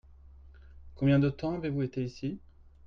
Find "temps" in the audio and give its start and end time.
1.29-1.53